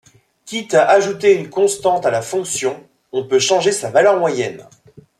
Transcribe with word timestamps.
Quitte 0.45 0.73
à 0.73 0.87
ajouter 0.89 1.35
une 1.35 1.51
constante 1.51 2.07
à 2.07 2.09
la 2.09 2.23
fonction, 2.23 2.89
on 3.11 3.27
peut 3.27 3.37
changer 3.37 3.71
sa 3.71 3.91
valeur 3.91 4.17
moyenne. 4.19 4.65